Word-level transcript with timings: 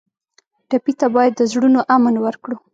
ټپي 0.69 0.93
ته 0.99 1.07
باید 1.15 1.33
د 1.35 1.41
زړونو 1.51 1.79
امن 1.95 2.15
ورکړو. 2.21 2.55